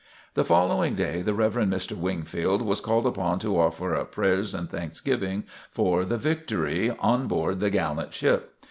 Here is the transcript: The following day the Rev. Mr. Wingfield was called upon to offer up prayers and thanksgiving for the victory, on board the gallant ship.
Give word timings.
The 0.33 0.43
following 0.43 0.95
day 0.95 1.21
the 1.21 1.35
Rev. 1.35 1.53
Mr. 1.53 1.95
Wingfield 1.95 2.63
was 2.63 2.81
called 2.81 3.05
upon 3.05 3.37
to 3.37 3.59
offer 3.61 3.95
up 3.95 4.13
prayers 4.13 4.55
and 4.55 4.67
thanksgiving 4.67 5.43
for 5.69 6.05
the 6.05 6.17
victory, 6.17 6.89
on 6.97 7.27
board 7.27 7.59
the 7.59 7.69
gallant 7.69 8.11
ship. 8.11 8.51